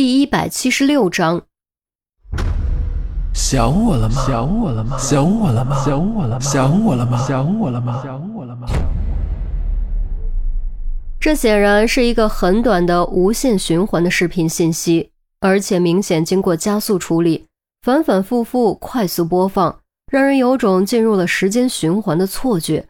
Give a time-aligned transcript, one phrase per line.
[0.00, 1.42] 第一百七十六章，
[3.34, 4.14] 想我了吗？
[4.24, 4.98] 想我了吗？
[4.98, 5.76] 想我了吗？
[5.76, 6.42] 想我了吗？
[6.42, 7.22] 想我了吗？
[7.28, 8.02] 想我了吗？
[8.02, 8.66] 想我了吗？
[11.20, 15.10] 这显然是一个很短的无限循环的视频信息，
[15.40, 17.44] 而且明显经过加速处理，
[17.82, 19.80] 反反复复快速播放，
[20.10, 22.86] 让人有种进入了时间循环的错觉。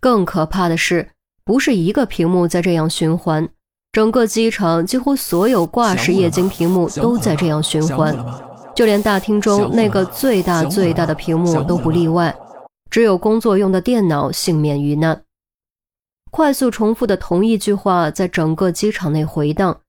[0.00, 1.10] 更可怕的是，
[1.44, 3.48] 不是一个屏幕在这样循环。
[3.96, 8.14] 整个机场几乎所有挂式液晶屏幕都在这样循环，
[8.74, 12.36] 就连大厅中那个最大最大的屏幕都不例外。
[12.90, 15.22] 只有工作用的电脑幸免于难。
[16.30, 19.80] 快速重复的同一句话在整个机场内回荡，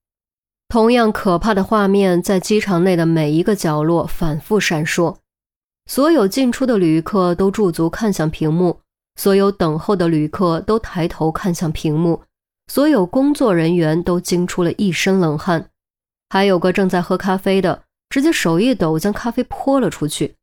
[0.70, 5.16] 同样可怕的画面在机场内的每一个角落反复闪烁。
[5.84, 8.80] 所有进出的旅客都驻足看向屏幕，
[9.16, 12.22] 所有等候的旅客都抬头看向屏幕。
[12.68, 15.70] 所有工作人员都惊出了一身冷汗，
[16.28, 20.34] 还有个正在喝咖啡的，直接手一抖将咖啡泼了出去。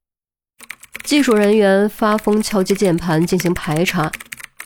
[1.03, 4.12] 技术人员发疯敲击键盘进行排查，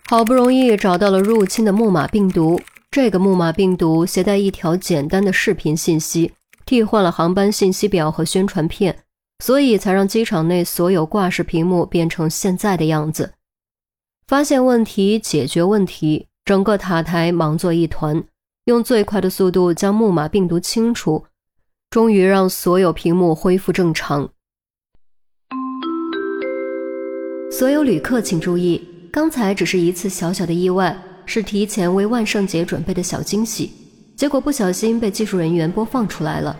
[0.07, 2.59] 好不容易找到了入侵的木马病毒。
[2.89, 6.31] 这个木马病毒携带一条简单的视频信息，
[6.65, 9.03] 替换了航班信息表和宣传片，
[9.43, 13.33] 所以才让机场内所有挂式屏幕变成现在的样子。
[14.25, 16.28] 发现问题，解决问题。
[16.50, 18.23] 整个塔台忙作一团，
[18.66, 21.23] 用最快的速度将木马病毒清除，
[21.92, 24.28] 终于让所有屏幕恢复正常。
[27.52, 33.72] 所有旅客请注意，刚才只是一次小小的意外，是提前为万圣节准备的小惊喜，
[34.16, 36.58] 结果不小心被技术人员播放出来了。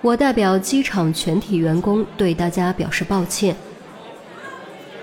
[0.00, 3.54] 我代表机场全体员工对大家表示抱歉。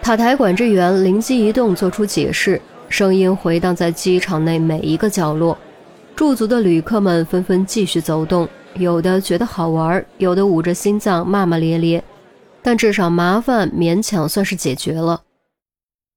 [0.01, 2.61] 塔台管制员灵机一动，做出解释。
[2.93, 5.57] 声音回荡在机场内每一个角落，
[6.15, 12.03] 驻足的旅客们纷纷继续走动，有的觉得好玩，有的捂着心脏骂骂咧咧，
[12.61, 15.23] 但至少麻烦勉强算是解决了。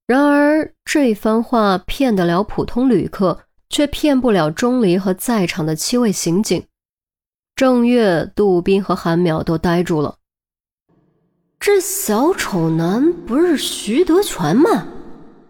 [0.05, 3.39] 然而这番话骗得了普通旅客，
[3.71, 6.63] 却骗不了钟离和在场的七位刑警。
[7.55, 10.17] 郑月、杜宾和韩淼都呆住了。
[11.59, 14.85] 这小丑男不是徐德全吗？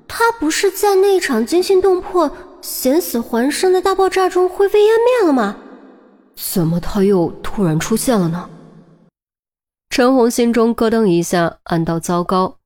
[0.08, 2.32] 他不是在那场惊心动魄、
[2.62, 5.58] 险死还生的大爆炸中灰飞烟灭了吗？
[6.36, 8.50] 怎么他又突然出现了呢？
[9.90, 12.58] 陈红心中咯噔一下，暗道糟糕。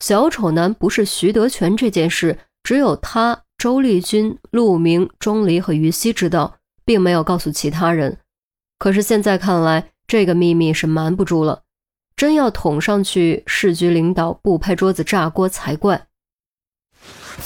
[0.00, 8.18] 小丑男不是徐德全这件事，只有他、周丽君、陆明、钟离和于西知道，并没有告诉其他人。
[8.78, 11.62] 可是现在看来，这个秘密是瞒不住了。
[12.14, 16.05] 真要捅上去，市局领导不拍桌子炸锅才怪。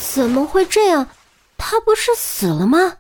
[0.00, 1.08] 怎么会这样？
[1.56, 2.98] 他不是死了吗？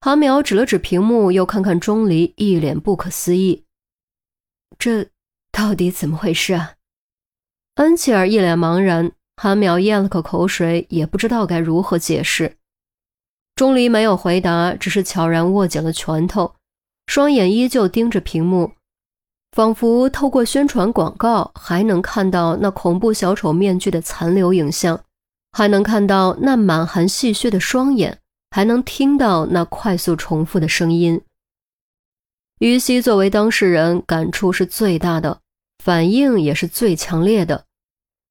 [0.00, 3.64] 韩淼指了指屏幕，又看看钟离，一脸不可思议。
[4.78, 5.08] 这
[5.50, 6.74] 到底怎么回事啊？
[7.74, 12.56] 恩切尔一脸茫然，韩淼咽了口口水，也不知道该如何解释。
[13.56, 16.54] 钟离没有回答，只是悄然握紧了拳头，
[17.06, 18.72] 双眼依旧盯着屏幕，
[19.52, 25.02] 仿佛透过宣传广告，还能看到那恐怖小丑面具的残留影像。
[25.56, 28.18] 还能看到那满含戏谑的双眼，
[28.50, 31.22] 还能听到那快速重复的声音。
[32.58, 35.40] 于西作为当事人，感触是最大的，
[35.82, 37.64] 反应也是最强烈的。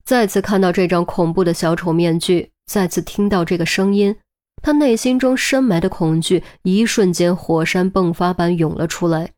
[0.04, 4.16] 再次看到这张恐怖的小丑面具，再次听到这个声音，
[4.62, 9.32] 他内心中深埋的恐惧，一瞬间火山迸发般涌了出来，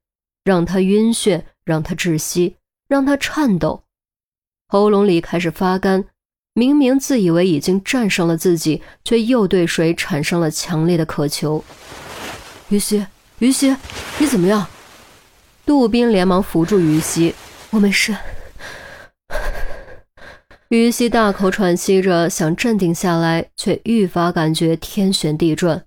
[0.44, 2.58] 让他晕眩，让他窒息，
[2.90, 3.86] 让他颤抖，
[4.68, 6.04] 喉咙里开始发干。
[6.58, 11.64] 明明自以为已经战胜了自己，却又对水产生了强烈的渴求。
[12.70, 13.06] 于西，
[13.38, 13.78] 于西，
[14.18, 14.66] 你怎么样？
[15.68, 17.36] 杜宾连忙扶住于西
[17.70, 18.18] ：“我没事。”
[20.70, 25.86] 于西大口喘息着，想镇定下来，却愈发感觉天旋地转。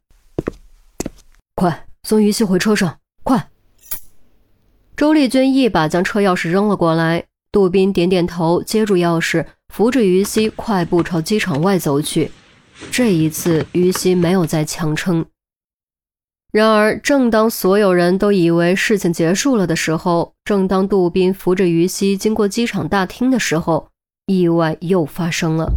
[1.57, 3.49] 快送于西回车上，快！
[4.97, 7.25] 周丽君一把将车钥匙扔了过来。
[7.51, 9.45] 杜宾点点头，接住钥匙。
[9.71, 12.33] 扶着于西快步朝机场外走去，
[12.91, 15.25] 这一次于西没有再强撑。
[16.53, 23.89] 然而，正当所有人都以为事情结束了的时候，正当杜宾扶着于西经过机场大厅的时候，
[24.27, 25.73] 意外又发生了。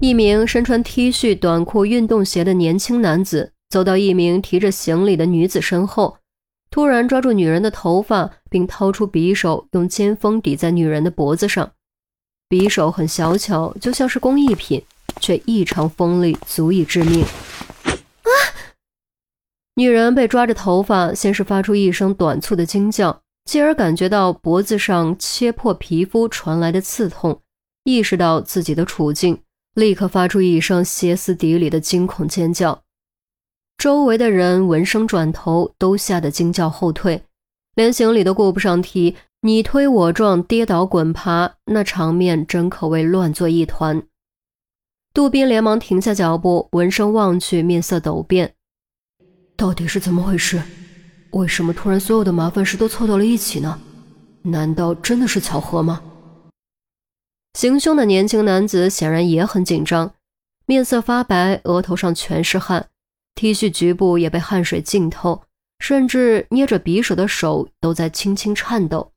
[0.00, 6.18] 一名身穿 T 恤、短裤、运动鞋的年轻男子走到一名提着行李的女子身后，
[6.70, 11.72] 突然抓住女人的头发，并掏出匕首，用尖锋抵在女人的脖子上。
[12.54, 14.80] 匕首很小巧，就像是工艺品，
[15.20, 17.24] 却异常锋利，足以致命。
[17.24, 18.30] 啊！
[19.74, 27.40] 女人被抓着头发，先是发出一声短促的惊叫，继而感觉到脖子上切破皮肤传来的刺痛，
[27.82, 29.40] 意识到自己的处境，
[29.74, 32.84] 立刻发出一声歇斯底里的惊恐尖叫。
[33.76, 37.24] 周围的人闻声转头，都吓得惊叫后退，
[37.74, 39.16] 连行李都顾不上提，
[39.46, 44.02] 你推我撞，跌倒滚爬，那场面真可谓乱作一团。
[45.12, 48.54] 杜宾连忙停下脚步，闻声望去，面色陡变。
[49.54, 50.62] 到底是怎么回事？
[51.32, 53.78] 为什么突然所有的麻烦事都凑到了一起呢？
[54.44, 56.02] 难道真的是巧合吗？
[57.52, 60.14] 行凶的年轻男子显然也很紧张，
[60.64, 62.88] 面色发白，额头上全是汗
[63.34, 65.42] ，T 恤局部也被汗水浸透，
[65.80, 69.10] 甚至捏着匕首的手都在轻轻颤抖。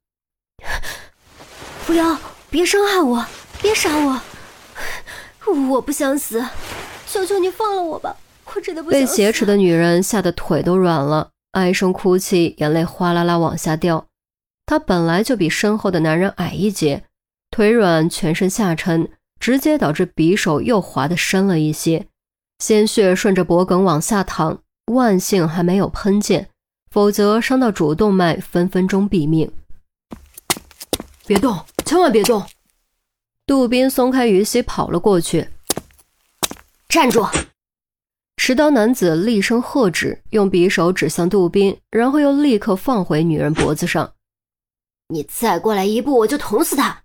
[1.87, 2.19] 不要，
[2.49, 3.25] 别伤害我，
[3.61, 4.21] 别杀我，
[5.69, 6.45] 我不想死，
[7.07, 8.13] 求求你放了我吧。
[8.53, 14.05] 我真的不想被挟持的女人吓得腿都软了，唉声哭泣，眼泪哗啦啦往下掉。
[14.65, 17.05] 她本来就比身后的男人矮一截，
[17.51, 22.07] 腿软，全身下沉，直接导致匕首又划得深了一些，
[22.59, 24.59] 鲜血顺着脖梗往下淌。
[24.91, 26.47] 万幸还没有喷溅，
[26.91, 29.49] 否则伤到主动脉，分分钟毙命。
[31.25, 32.45] 别动，千万别动！
[33.45, 35.49] 杜宾松开于西，跑了过去。
[36.89, 37.25] 站住！
[38.35, 44.13] 持刀男子厉声喝止，用匕首指向杜宾，然后又立刻放回女人脖子上。
[45.07, 47.01] 你再过来一步，我就捅死他！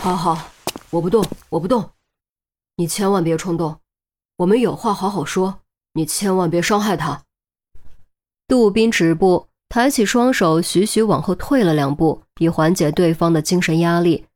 [0.00, 0.52] 好好，
[0.90, 1.90] 我不动，我不动。
[2.76, 3.80] 你千万别冲动，
[4.36, 5.62] 我们有话好好说。
[5.94, 7.24] 你千万别伤害他。
[8.46, 14.26] 杜宾止步，抬起双手，徐徐往后退了两步，以缓解对方的精神压力，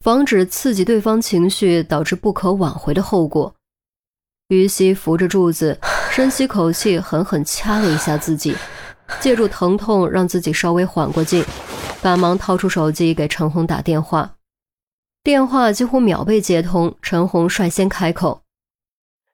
[0.00, 3.54] 防止刺激对方情绪，导致不可挽回的后果。
[4.48, 5.78] 于西扶着柱子，
[6.10, 8.56] 深吸口气，狠狠掐了一下自己，
[9.20, 11.44] 借助疼痛让自己稍微缓过劲，
[12.02, 14.34] 赶忙掏出手机给陈红打电话。
[15.22, 18.42] 电话几乎秒被接通，陈红率先开口：“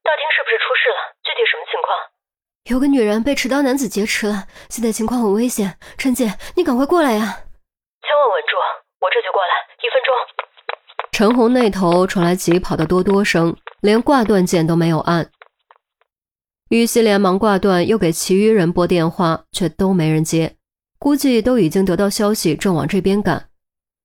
[0.05, 1.17] 大厅是不是出事了？
[1.25, 1.97] 具体什么情况？
[2.71, 5.77] 有个女人被持刀男子劫持了，现在情况很危险。
[5.99, 7.19] 陈姐，你赶快过来呀！
[7.19, 8.55] 千万稳住，
[9.01, 9.51] 我这就过来，
[9.83, 10.15] 一分钟。”
[11.11, 13.57] 陈红那头传来急跑的哆哆声。
[13.81, 15.31] 连挂断键都没有按，
[16.69, 20.55] 于西连忙挂断，又给其余人拨电话，却都没人接，
[20.99, 23.49] 估计都已经得到消息，正往这边赶。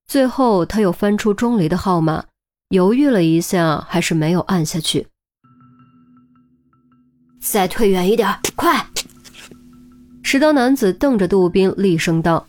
[0.07, 2.23] 最后他又翻出钟离的号码，
[2.69, 5.07] 犹豫了一下，还是没有按下去。
[7.47, 8.85] 再退远一点，快！
[10.23, 12.45] 持刀男子瞪着杜宾，厉声道：“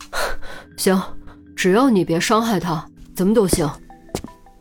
[0.76, 1.00] 行，
[1.56, 3.68] 只要你别伤害他，怎么都行。”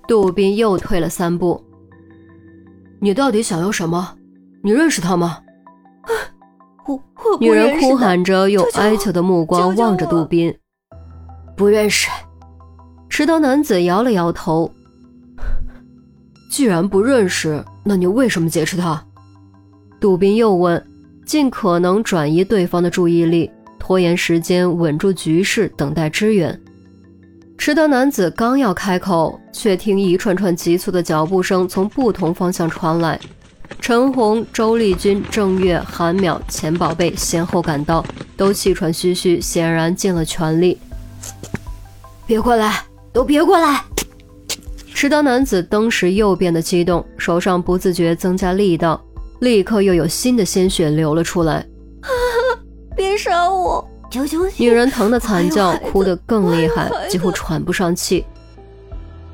[0.08, 1.64] 杜宾又退了三步。
[3.00, 4.16] 你到底想要什么？
[4.64, 5.40] 你认识他吗？
[6.88, 7.00] 我
[7.40, 10.56] 女人哭喊着，用哀求的目光望着杜宾。
[11.58, 12.10] 不认识。
[13.10, 14.72] 持刀男子摇了摇头。
[16.50, 19.06] 既然不认识，那你为什么劫持他？
[20.00, 20.84] 杜宾又问，
[21.24, 26.60] 尽可能转移对方的注意力，拖延时间，稳住局势，等待支援。
[27.60, 33.20] 持刀男子刚要开口，却听一串串急促的脚步声从不同方向传来。
[33.80, 38.04] 陈红、周丽君、郑月、韩淼、钱宝贝先后赶到，
[38.36, 40.80] 都气喘吁吁，显然尽了全力。
[42.26, 42.84] 别过来，
[43.14, 43.84] 都别过来！
[45.06, 49.00] 持刀男子登时又变得激动，手上不自觉增加力道，
[49.42, 51.64] 立刻又有新的鲜血流了出来。
[52.98, 53.88] 别杀我！
[54.10, 58.26] 求求你女人疼得惨叫，哭得更厉害，几乎喘不上气。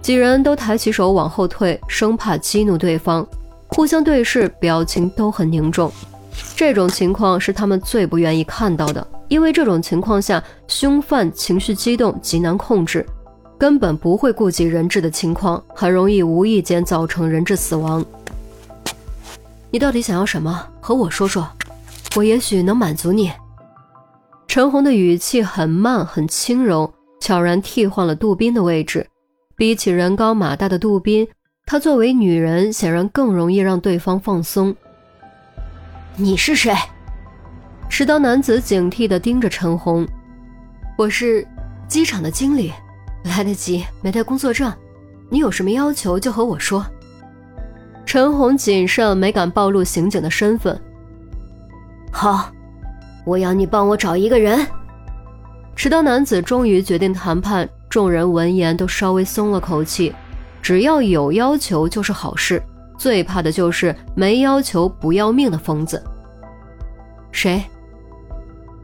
[0.01, 3.25] 几人都抬起手往后退，生怕激怒对方，
[3.69, 5.89] 互相对视，表情都很凝重。
[6.53, 13.05] 这种情况是他们最不愿意看到的，因为这种情况下，凶犯情绪激动，极难控制，
[13.61, 18.03] 根本不会顾及人质的情况，很容易无意间造成人质死亡。
[19.69, 20.67] 你到底想要什么？
[20.79, 21.47] 和我说说，
[22.15, 23.31] 我也许能满足你。
[24.47, 29.05] 陈红的语气很慢，很轻柔，悄然替换了杜宾的位置。
[29.55, 31.27] 比起人高马大的杜宾，
[31.67, 34.75] 她作为女人，显然更容易让对方放松。
[36.15, 36.75] 你是谁？
[37.87, 40.07] 持刀男子警惕地盯着陈红。
[40.97, 41.47] 我是
[41.87, 42.73] 机场的经理，
[43.23, 44.71] 来得及，没带工作证。
[45.29, 46.85] 你有什么要求就和我说。
[48.05, 50.79] 陈红谨慎，没敢暴露刑警的身份。
[52.11, 52.51] 好。
[53.23, 54.65] 我要你帮我找一个人。
[55.75, 60.11] 持刀男子终于决定谈判，众人闻言都稍微松了口气。
[60.59, 62.59] 只要有要求就是好事，
[62.97, 66.03] 最怕的就是没要求不要命的疯子。
[67.31, 67.63] 谁？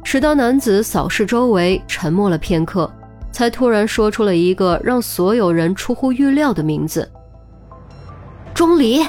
[0.03, 2.87] 持刀男子扫视周围，沉默了片刻，
[3.37, 7.07] 才突然说出了一个让所有人出乎预料的名字：
[8.51, 9.03] 钟离。